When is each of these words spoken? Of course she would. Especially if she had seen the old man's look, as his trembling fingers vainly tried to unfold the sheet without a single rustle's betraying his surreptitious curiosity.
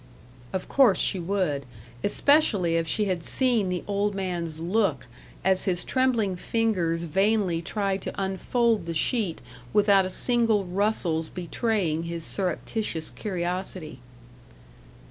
Of 0.51 0.67
course 0.67 0.97
she 0.97 1.19
would. 1.19 1.63
Especially 2.03 2.75
if 2.75 2.87
she 2.87 3.05
had 3.05 3.23
seen 3.23 3.69
the 3.69 3.83
old 3.85 4.15
man's 4.15 4.59
look, 4.59 5.05
as 5.45 5.65
his 5.65 5.83
trembling 5.83 6.35
fingers 6.35 7.03
vainly 7.03 7.61
tried 7.61 8.01
to 8.01 8.13
unfold 8.19 8.87
the 8.87 8.95
sheet 8.95 9.41
without 9.73 10.05
a 10.05 10.09
single 10.09 10.65
rustle's 10.65 11.29
betraying 11.29 12.05
his 12.05 12.25
surreptitious 12.25 13.11
curiosity. 13.11 13.99